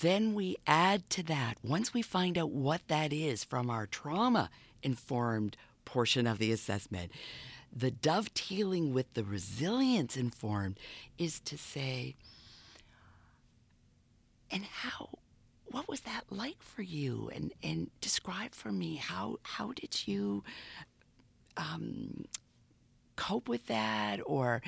[0.00, 4.50] then we add to that once we find out what that is from our trauma
[4.82, 7.12] informed portion of the assessment.
[7.72, 10.80] The dovetailing with the resilience informed
[11.16, 12.16] is to say,
[14.50, 15.10] and how
[15.66, 17.30] what was that like for you?
[17.32, 20.42] And and describe for me how how did you
[21.56, 22.24] um,
[23.20, 24.62] cope with that, or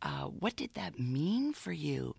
[0.00, 2.16] uh, what did that mean for you?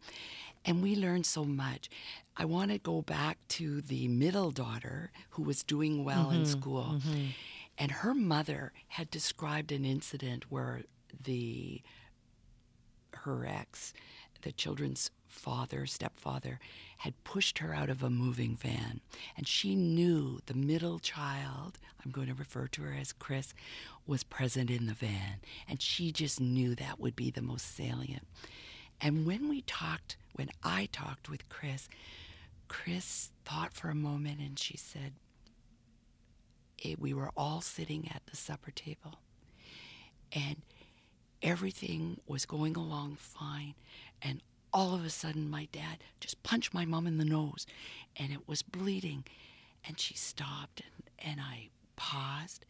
[0.63, 1.89] And we learned so much.
[2.38, 6.45] I want to go back to the middle daughter who was doing well mm-hmm, in
[6.45, 6.89] school.
[6.97, 7.25] Mm-hmm.
[7.80, 10.84] And her mother had described an incident where
[11.23, 11.82] the
[13.25, 13.93] her ex,
[14.43, 16.60] the children's father, stepfather,
[16.98, 19.00] had pushed her out of a moving van.
[19.38, 23.54] And she knew the middle child, I'm going to refer to her as Chris,
[24.06, 25.39] was present in the van.
[25.68, 28.28] And she just knew that would be the most salient.
[29.00, 31.88] And when we talked, when I talked with Chris,
[32.68, 35.13] Chris thought for a moment and she said,
[36.98, 39.20] We were all sitting at the supper table.
[40.32, 40.58] And
[41.42, 43.76] everything was going along fine.
[44.22, 44.42] And
[44.73, 47.65] all of a sudden my dad just punched my mom in the nose
[48.15, 49.23] and it was bleeding
[49.88, 52.65] and she stopped and, and i paused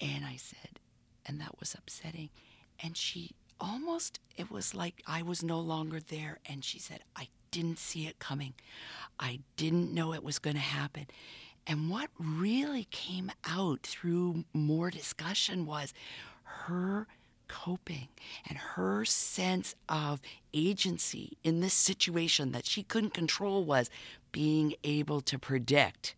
[0.00, 0.78] and i said
[1.26, 2.30] and that was upsetting
[2.82, 7.28] and she almost it was like i was no longer there and she said i
[7.52, 8.54] didn't see it coming.
[9.20, 11.06] I didn't know it was going to happen.
[11.64, 15.94] And what really came out through more discussion was
[16.42, 17.06] her
[17.52, 18.08] coping
[18.48, 20.22] and her sense of
[20.54, 23.90] agency in this situation that she couldn't control was
[24.32, 26.14] being able to predict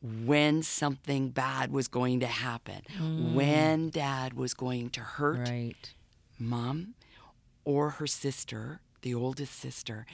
[0.00, 3.34] when something bad was going to happen, mm.
[3.34, 5.92] when dad was going to hurt right.
[6.38, 6.94] mom
[7.64, 10.06] or her sister, the oldest sister,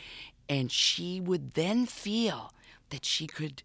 [0.49, 2.51] and she would then feel
[2.89, 3.63] that she could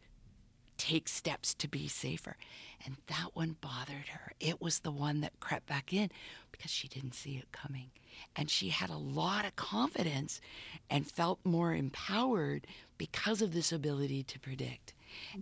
[0.82, 2.36] take steps to be safer.
[2.84, 4.32] And that one bothered her.
[4.40, 6.10] It was the one that crept back in
[6.52, 7.92] because she didn't see it coming.
[8.36, 10.42] And she had a lot of confidence
[10.90, 12.66] and felt more empowered
[12.98, 14.96] because of this ability to predict.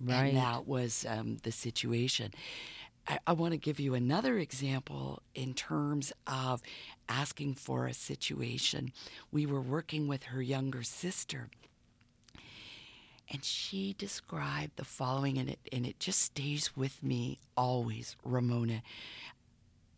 [0.04, 0.26] Right.
[0.26, 2.32] And that was um, the situation.
[3.08, 6.62] I, I want to give you another example in terms of
[7.08, 8.92] asking for a situation.
[9.32, 11.50] We were working with her younger sister
[13.30, 18.82] and she described the following, and it, and it just stays with me always, Ramona.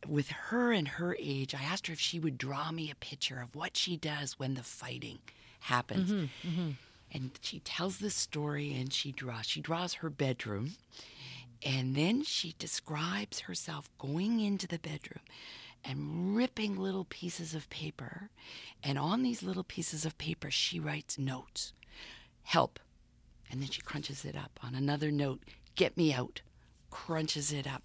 [0.07, 3.39] With her and her age, I asked her if she would draw me a picture
[3.39, 5.19] of what she does when the fighting
[5.61, 6.11] happens.
[6.11, 6.69] Mm-hmm, mm-hmm.
[7.13, 9.45] And she tells this story and she draws.
[9.45, 10.73] She draws her bedroom.
[11.63, 15.23] And then she describes herself going into the bedroom
[15.85, 18.29] and ripping little pieces of paper.
[18.83, 21.73] And on these little pieces of paper, she writes notes
[22.43, 22.79] help.
[23.51, 24.59] And then she crunches it up.
[24.63, 25.41] On another note,
[25.75, 26.41] get me out.
[26.89, 27.83] Crunches it up.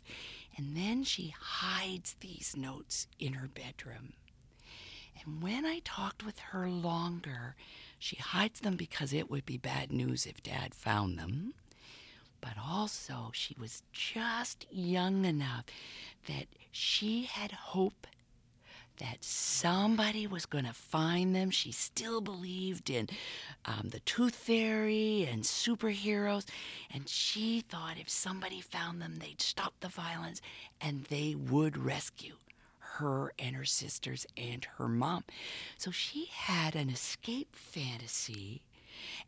[0.57, 4.15] And then she hides these notes in her bedroom.
[5.21, 7.57] And when I talked with her longer,
[7.99, 11.55] she hides them because it would be bad news if Dad found them.
[12.41, 15.65] But also, she was just young enough
[16.29, 18.07] that she had hope
[18.99, 21.51] that somebody was going to find them.
[21.51, 23.09] She still believed in
[23.65, 26.47] um, the tooth fairy and superheroes.
[26.93, 30.41] And she thought if somebody found them, they'd stop the violence
[30.81, 32.35] and they would rescue
[32.79, 35.25] her and her sisters and her mom.
[35.77, 38.63] So she had an escape fantasy.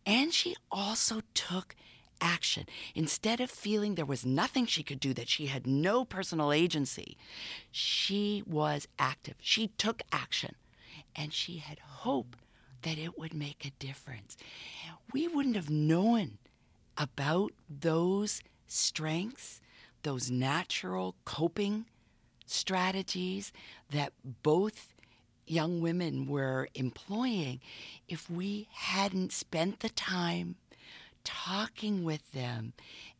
[0.06, 1.76] And she also took
[2.20, 2.66] action.
[2.94, 7.16] Instead of feeling there was nothing she could do, that she had no personal agency,
[7.70, 9.34] she was active.
[9.40, 10.54] She took action
[11.14, 12.36] and she had hope
[12.82, 14.36] that it would make a difference.
[15.12, 16.38] We wouldn't have known
[16.96, 19.60] about those strengths,
[20.02, 21.86] those natural coping
[22.46, 23.52] strategies
[23.90, 24.94] that both
[25.46, 27.60] young women were employing
[28.06, 30.56] if we hadn't spent the time
[31.28, 32.72] talking with them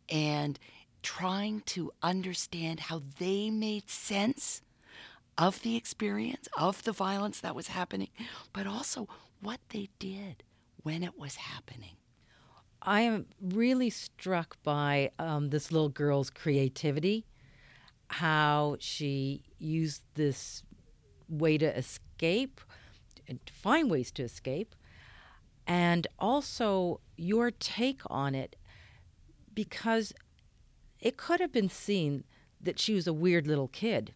[0.09, 0.59] and
[1.03, 4.63] trying to understand how they made sense
[5.37, 8.09] of the experience, of the violence that was happening,
[8.55, 9.07] but also
[9.43, 10.43] what they did
[10.83, 11.97] when it was happening.
[12.81, 17.27] I am really struck by um, this little girl's creativity,
[18.09, 20.63] how she used this
[21.29, 22.63] way to escape
[23.29, 24.75] and find ways to escape,
[25.69, 28.57] and also your take on it
[29.55, 30.15] because
[30.99, 32.25] it could have been seen
[32.61, 34.15] that she was a weird little kid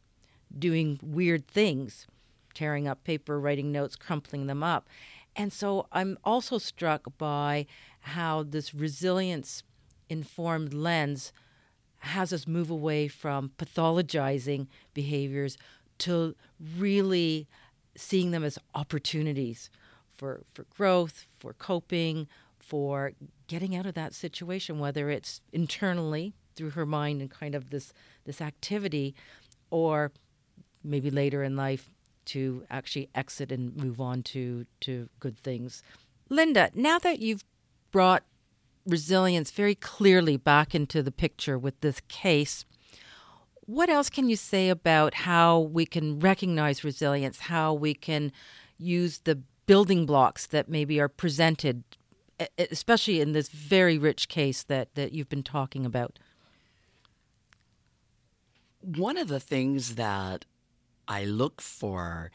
[0.59, 2.07] doing weird things,
[2.55, 4.89] tearing up paper, writing notes, crumpling them up.
[5.37, 7.67] And so I'm also struck by
[8.01, 9.63] how this resilience
[10.09, 11.33] informed lens
[11.99, 15.57] has us move away from pathologizing behaviors
[15.99, 16.35] to
[16.77, 17.47] really
[17.95, 19.71] seeing them as opportunities
[20.17, 23.13] for, for growth, for coping, for
[23.47, 27.93] getting out of that situation, whether it's internally through her mind and kind of this
[28.25, 29.15] this activity,
[29.71, 30.13] or
[30.85, 31.91] maybe later in life
[32.25, 35.83] to actually exit and move on to to good things.
[36.29, 37.45] Linda, now that you've
[37.91, 38.23] brought
[38.87, 42.65] resilience very clearly back into the picture with this case,
[43.67, 48.33] what else can you say about how we can recognize resilience, how we can
[48.79, 51.83] use the building blocks that maybe are presented,
[52.59, 56.19] especially in this very rich case that, that you've been talking about?
[58.83, 60.45] One of the things that
[61.09, 62.31] I look for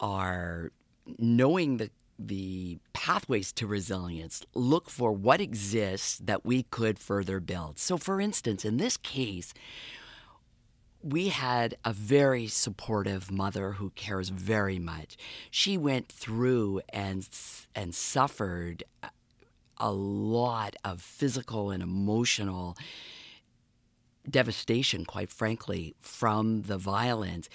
[0.00, 0.72] are
[1.18, 7.78] knowing the the pathways to resilience look for what exists that we could further build.
[7.78, 9.52] So for instance, in this case,
[11.02, 15.16] we had a very supportive mother who cares very much.
[15.50, 17.28] She went through and
[17.74, 18.84] and suffered
[19.78, 22.76] a lot of physical and emotional
[24.28, 27.48] devastation, quite frankly, from the violence.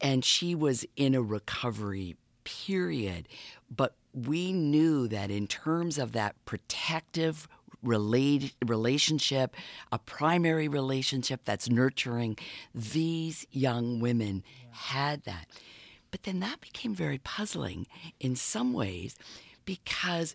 [0.00, 3.28] And she was in a recovery period.
[3.74, 7.48] But we knew that in terms of that protective
[7.84, 9.54] relate, relationship,
[9.92, 12.36] a primary relationship that's nurturing.
[12.74, 15.46] These young women had that.
[16.10, 17.86] But then that became very puzzling
[18.20, 19.16] in some ways
[19.64, 20.34] because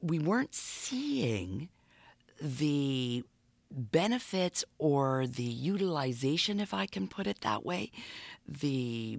[0.00, 1.68] we weren't seeing
[2.40, 3.24] the
[3.70, 7.90] benefits or the utilization, if I can put it that way,
[8.46, 9.18] the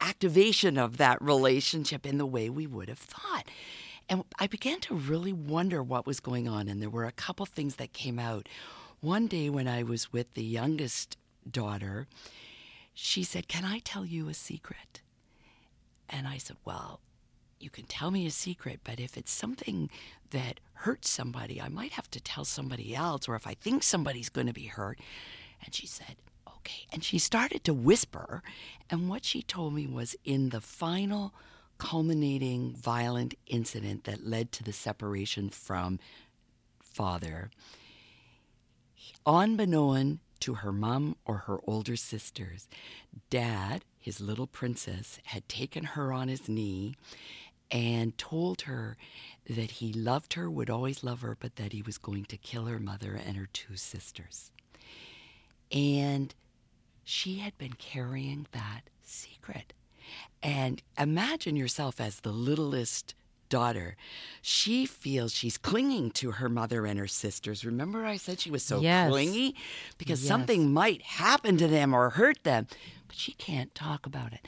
[0.00, 3.46] activation of that relationship in the way we would have thought.
[4.08, 6.68] And I began to really wonder what was going on.
[6.68, 8.48] And there were a couple things that came out.
[9.00, 11.16] One day when I was with the youngest
[11.50, 12.06] daughter,
[12.92, 15.02] she said, Can I tell you a secret?
[16.08, 17.00] And I said, Well,
[17.58, 19.90] you can tell me a secret, but if it's something
[20.30, 24.28] that hurts somebody, I might have to tell somebody else, or if I think somebody's
[24.28, 24.98] going to be hurt.
[25.64, 26.86] And she said, Okay.
[26.92, 28.42] And she started to whisper.
[28.88, 31.34] And what she told me was in the final
[31.78, 35.98] culminating violent incident that led to the separation from
[36.80, 37.50] father,
[39.26, 42.68] unbeknown to her mom or her older sisters,
[43.30, 46.94] dad, his little princess, had taken her on his knee
[47.70, 48.96] and told her
[49.48, 52.66] that he loved her, would always love her, but that he was going to kill
[52.66, 54.52] her mother and her two sisters.
[55.72, 56.34] And
[57.02, 59.72] she had been carrying that secret.
[60.42, 63.14] And imagine yourself as the littlest
[63.48, 63.96] daughter.
[64.42, 67.64] She feels she's clinging to her mother and her sisters.
[67.64, 69.10] Remember, I said she was so Yes.
[69.10, 69.54] clingy?
[69.98, 70.28] Because Yes.
[70.28, 72.66] something might happen to them or hurt them,
[73.06, 74.46] but she can't talk about it.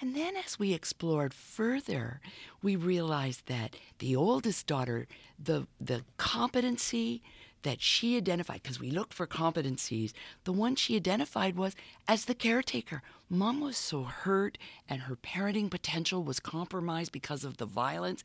[0.00, 2.20] And then as we explored further,
[2.62, 5.06] we realized that the oldest daughter,
[5.38, 7.22] the, the competency
[7.62, 10.12] that she identified, because we looked for competencies,
[10.44, 11.74] the one she identified was
[12.06, 13.02] as the caretaker.
[13.28, 14.56] Mom was so hurt
[14.88, 18.22] and her parenting potential was compromised because of the violence.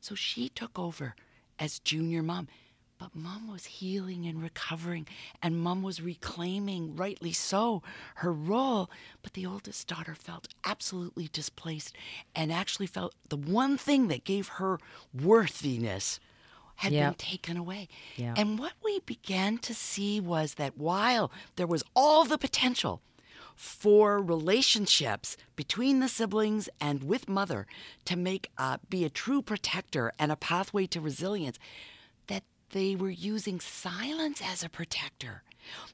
[0.00, 1.14] So she took over
[1.58, 2.48] as junior mom.
[2.98, 5.08] But mom was healing and recovering,
[5.42, 7.82] and mom was reclaiming, rightly so,
[8.16, 8.88] her role.
[9.22, 11.96] But the oldest daughter felt absolutely displaced
[12.32, 14.78] and actually felt the one thing that gave her
[15.12, 16.20] worthiness
[16.76, 17.10] had Yep.
[17.10, 17.88] been taken away.
[18.16, 18.34] Yeah.
[18.36, 23.00] And what we began to see was that while there was all the potential
[23.54, 27.66] for relationships between the siblings and with mother
[28.06, 31.58] to make uh, be a true protector and a pathway to resilience,
[32.26, 35.42] that they were using silence as a protector.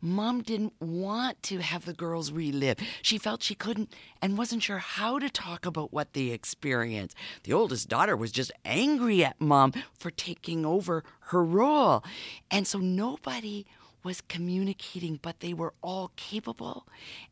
[0.00, 2.78] Mom didn't want to have the girls relive.
[3.02, 3.92] She felt she couldn't
[4.22, 7.16] and wasn't sure how to talk about what they experienced.
[7.44, 12.04] The oldest daughter was just angry at mom for taking over her role.
[12.50, 13.66] And so nobody
[14.02, 16.86] was communicating, but they were all capable.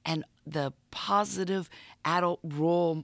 [0.05, 1.70] And the positive
[2.05, 3.03] adult role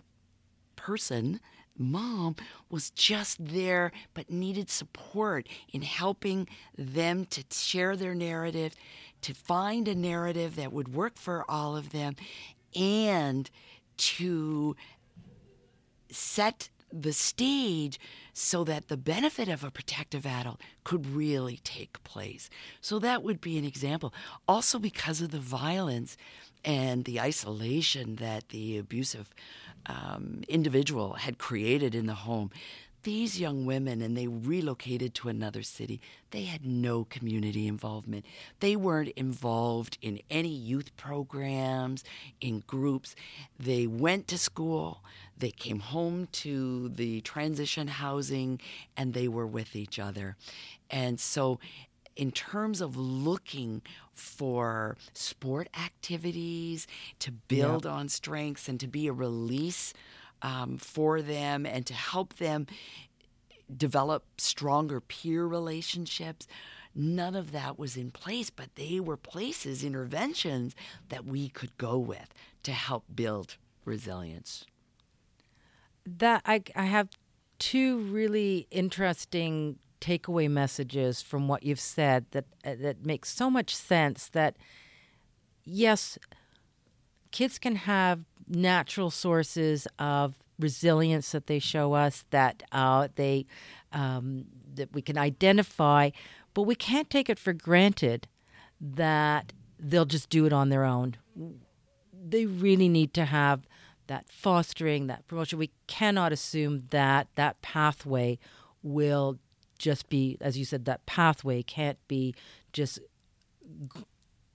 [0.76, 1.41] person,
[1.76, 2.37] mom,
[2.70, 8.74] was just there but needed support in helping them to share their narrative,
[9.23, 12.16] to find a narrative that would work for all of them,
[12.75, 13.51] and
[13.97, 14.77] to
[16.11, 17.99] set the stage
[18.35, 22.51] so that the benefit of a protective adult could really take place.
[22.81, 24.12] So that would be an example.
[24.47, 26.16] Also, because of the violence
[26.64, 29.31] and the isolation that the abusive
[29.87, 32.51] um, individual had created in the home,
[33.03, 36.01] these young women, and they relocated to another city,
[36.31, 38.25] they had no community involvement.
[38.61, 42.05] They weren't involved in any youth programs,
[42.41, 43.15] in groups.
[43.59, 45.03] They went to school,
[45.37, 48.61] they came home to the transition housing,
[48.97, 50.37] and they were with each other.
[50.91, 51.59] And so,
[52.15, 53.83] in terms of looking
[54.13, 56.87] for sport activities
[57.19, 59.95] to build on strengths and to be a release
[60.43, 62.66] um, for them and to help them
[63.74, 66.47] develop stronger peer relationships.
[66.95, 70.74] None of that was in place, but they were places, interventions
[71.09, 72.34] that we could go with
[72.64, 74.66] to help build resilience.
[76.05, 77.09] that I, I have
[77.59, 83.74] two really interesting takeaway messages from what you've said that uh, that make so much
[83.74, 84.57] sense that
[85.64, 86.18] yes
[87.30, 93.47] kids can have natural sources of resilience that they show us that uh, they
[93.93, 96.11] um, that we can identify
[96.55, 98.28] but we can't take it for granted
[98.80, 101.16] that they'll just do it on their own
[102.24, 103.66] they really need to have
[104.07, 105.59] that fostering, that promotion.
[105.59, 108.38] We cannot assume that that pathway
[108.82, 109.38] will
[109.78, 112.34] just be, as you said, that pathway can't be
[112.72, 113.01] just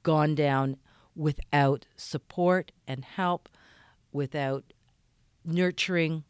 [0.03, 0.77] gone down
[1.15, 3.49] without support and help,
[4.18, 4.74] without
[5.45, 6.26] nurturing.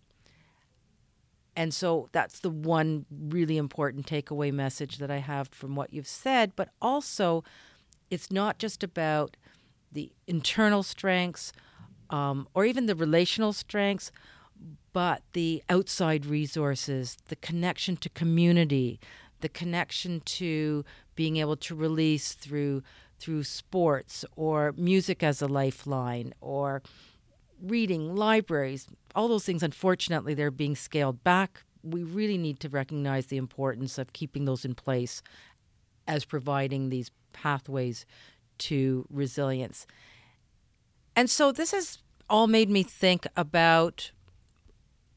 [1.55, 6.07] And so that's the one really important takeaway message that I have from what you've
[6.07, 6.51] said.
[6.55, 7.43] But also,
[8.11, 9.35] it's not just about
[9.91, 11.51] the internal strengths
[12.11, 14.11] um, or even the relational strengths,
[14.93, 18.99] but the outside resources, the connection to community,
[19.41, 20.85] the connection to
[21.15, 22.83] being able to release through
[23.19, 26.83] through sports or music as a lifeline or
[27.61, 31.63] reading, libraries, all those things, unfortunately, they're being scaled back.
[31.83, 35.21] We really need to recognize the importance of keeping those in place
[36.07, 38.05] as providing these pathways
[38.59, 39.85] to resilience.
[41.15, 41.99] And so this has
[42.29, 44.11] all made me think about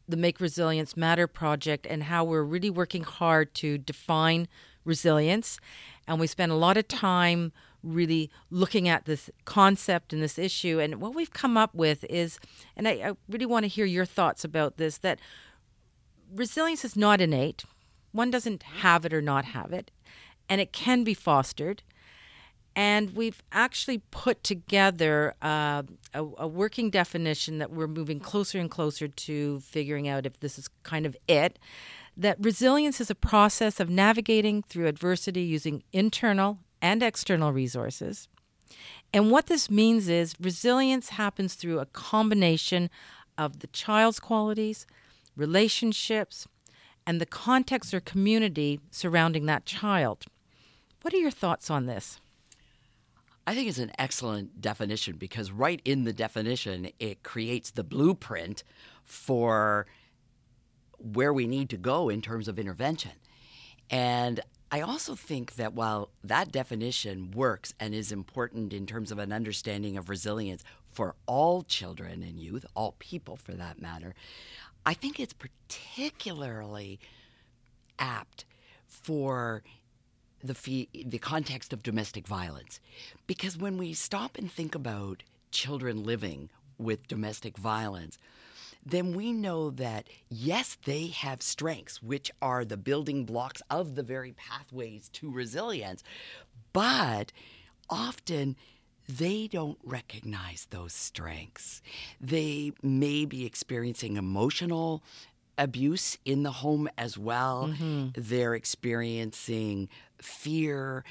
[0.08, 4.48] the Make Resilience Matter project and how we're really working hard to define
[4.84, 5.58] resilience.
[6.06, 7.52] And we spend a lot of time
[7.82, 10.80] really looking at this concept and this issue.
[10.80, 12.38] And what we've come up with is,
[12.76, 15.20] and I, I really want to hear your thoughts about this, that
[16.34, 17.64] resilience is not innate.
[18.12, 19.90] One doesn't have it or not have it,
[20.48, 21.82] and it can be fostered.
[22.76, 25.82] And we've actually put together uh,
[26.14, 30.56] a, a, working definition that we're moving closer and closer to figuring out if this
[30.56, 31.58] is kind of it.
[32.16, 38.28] That resilience is a process of navigating through adversity using internal and external resources.
[39.12, 42.90] And what this means is resilience happens through a combination
[43.36, 44.86] of the child's qualities,
[45.36, 46.46] relationships,
[47.06, 50.26] and the context or community surrounding that child.
[51.02, 52.20] What are your thoughts on this?
[53.46, 58.62] I think it's an excellent definition because right in the definition, it creates the blueprint
[59.04, 59.86] for
[60.98, 63.12] where we need to go in terms of intervention.
[63.88, 64.40] And
[64.72, 69.32] I also think that while that definition works and is important in terms of an
[69.32, 70.62] understanding of resilience
[70.92, 74.14] for all children and youth, all people for that matter,
[74.86, 77.00] I think it's particularly
[77.98, 78.44] apt
[78.86, 79.62] for
[80.42, 82.80] the fee- the context of domestic violence.
[83.26, 86.48] Because when we stop and think about children living
[86.78, 88.18] with domestic violence
[88.84, 94.02] then we know that yes, they have strengths, which are the building blocks of the
[94.02, 96.02] very pathways to resilience,
[96.72, 97.32] but
[97.88, 98.56] often
[99.08, 101.82] they don't recognize those strengths.
[102.20, 105.02] They may be experiencing emotional
[105.58, 107.68] abuse in the home as well.
[107.68, 108.08] Mm-hmm.
[108.14, 111.04] They're experiencing fear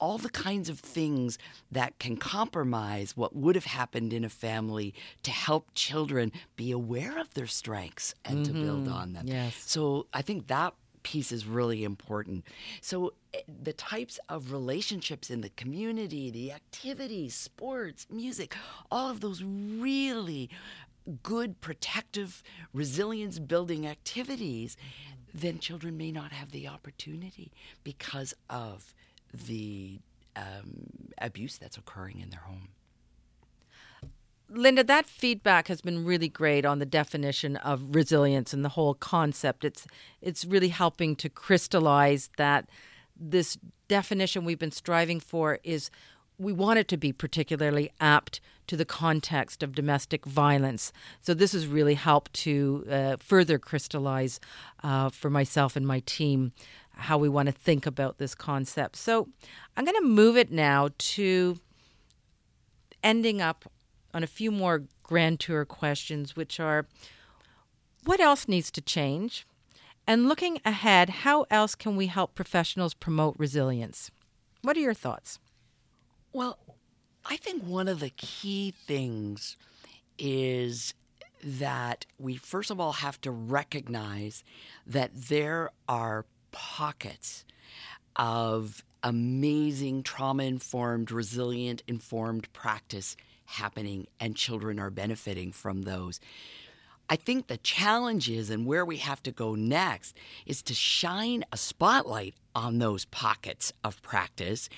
[0.00, 1.38] all the kinds of things
[1.70, 7.18] that can compromise what would have happened in a family to help children be aware
[7.18, 8.54] of their strengths and mm-hmm.
[8.54, 8.94] to build mm-hmm.
[8.94, 9.26] on them.
[9.26, 9.54] Yes.
[9.66, 12.44] So I think that piece is really important.
[12.80, 18.56] So eh, the types of relationships in the community, the activities, sports, music,
[18.90, 20.50] all of those really
[21.22, 22.42] good protective
[22.72, 24.76] resilience building activities
[25.32, 27.52] then children may not have the opportunity
[27.84, 28.94] because of
[29.32, 30.00] the
[30.34, 32.68] um, abuse that's occurring in their home.
[34.48, 38.94] Linda, that feedback has been really great on the definition of resilience and the whole
[38.94, 39.64] concept.
[39.64, 39.86] It's
[40.22, 42.68] it's really helping to crystallize that
[43.18, 43.58] this
[43.88, 45.90] definition we've been striving for is
[46.38, 50.92] we want it to be particularly apt to the context of domestic violence.
[51.22, 54.38] So this has really helped to uh, further crystallize
[54.82, 56.52] uh, for myself and my team
[56.96, 58.96] how we want to think about this concept.
[58.96, 59.28] So
[59.76, 61.58] I'm going to move it now to
[63.02, 63.70] ending up
[64.12, 66.86] on a few more grand tour questions, which are
[68.04, 69.46] what else needs to change?
[70.06, 74.10] And looking ahead, how else can we help professionals promote resilience?
[74.62, 75.38] What are your thoughts?
[76.32, 76.58] Well,
[77.24, 79.56] I think one of the key things
[80.18, 80.94] is
[81.42, 84.42] that we first of all have to recognize
[84.86, 86.24] that there are
[86.56, 87.44] pockets
[88.16, 96.18] of amazing trauma informed, resilient informed practice happening, and children are benefiting from those.
[97.10, 101.44] I think the challenge is, and where we have to go next, is to shine
[101.52, 104.70] a spotlight on those pockets of practice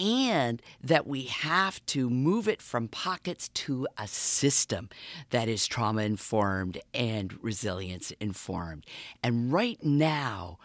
[0.00, 4.88] and that we have to move it from pockets to a system
[5.28, 8.86] that is trauma informed and resilience informed.
[9.22, 10.58] And right now,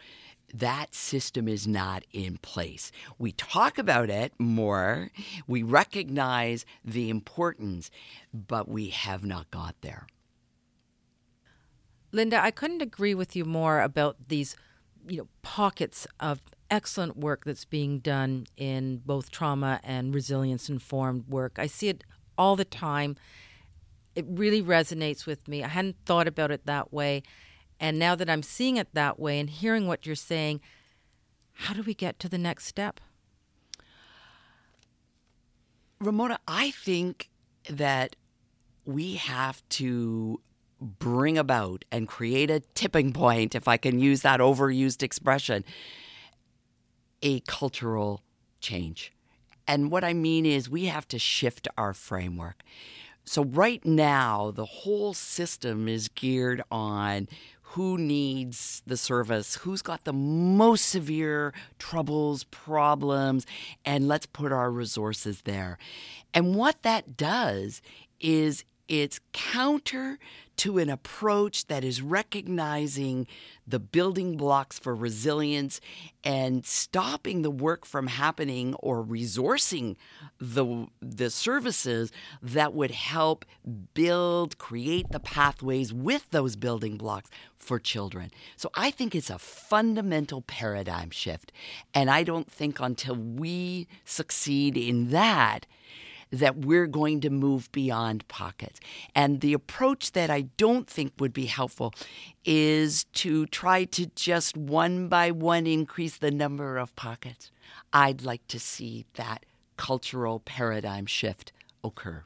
[0.53, 2.91] that system is not in place.
[3.17, 5.09] We talk about it more,
[5.47, 7.91] we recognize the importance,
[8.33, 10.07] but we have not got there.
[12.11, 14.55] Linda, I couldn't agree with you more about these
[15.07, 16.41] you know pockets of
[16.71, 21.57] excellent work that's being done in both trauma and resilience informed work.
[21.59, 22.03] I see it
[22.37, 23.15] all the time.
[24.15, 25.63] It really resonates with me.
[25.63, 27.23] I hadn't thought about it that way.
[27.79, 30.61] And now that I'm seeing it that way and hearing what you're saying,
[31.53, 32.99] how do we get to the next step?
[35.99, 37.29] Ramona, I think
[37.69, 38.15] that
[38.85, 40.41] we have to
[40.79, 45.63] bring about and create a tipping point, if I can use that overused expression,
[47.21, 48.21] a cultural
[48.59, 49.13] change.
[49.67, 52.61] And what I mean is, we have to shift our framework.
[53.23, 57.27] So, right now, the whole system is geared on
[57.75, 63.45] who needs the service, who's got the most severe troubles, problems,
[63.83, 65.77] and let's put our resources there.
[66.33, 67.81] And what that does
[68.21, 70.19] is it's counter
[70.57, 73.27] to an approach that is recognizing
[73.67, 75.81] the building blocks for resilience
[76.23, 79.95] and stopping the work from happening or resourcing
[80.39, 82.11] the the services
[82.41, 83.43] that would help
[83.93, 88.31] build create the pathways with those building blocks for children.
[88.55, 91.51] So I think it's a fundamental paradigm shift
[91.93, 95.65] and I don't think until we succeed in that
[96.39, 98.79] that we're going to move beyond pockets.
[99.13, 101.93] And the approach that I don't think would be helpful
[102.43, 107.51] is to try to just one by one increase the number of pockets.
[107.93, 109.45] I'd like to see that
[109.77, 111.51] cultural paradigm shift
[111.83, 112.23] occur.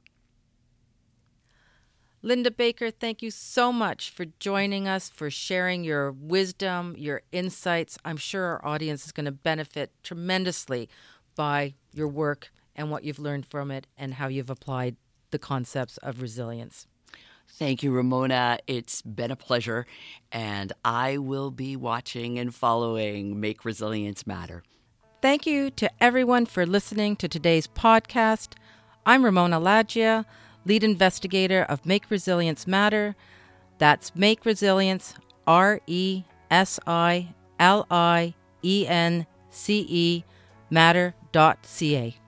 [2.21, 7.97] Linda Baker, thank you so much for joining us, for sharing your wisdom, your insights.
[8.03, 10.89] I'm sure our audience is going to benefit tremendously
[11.35, 14.95] by your work and what you've learned from it and how you've applied
[15.31, 16.87] the concepts of resilience.
[17.47, 18.59] Thank you, Ramona.
[18.67, 19.85] It's been a pleasure,
[20.31, 24.63] and I will be watching and following Make Resilience Matter.
[25.21, 28.53] Thank you to everyone for listening to today's podcast.
[29.05, 30.23] I'm Ramona Alaggia,
[30.65, 33.15] lead investigator of Make Resilience Matter.
[33.77, 35.15] That's Make Resilience,
[35.45, 40.23] R E S I L I E N C E,
[40.69, 42.18] matter.ca.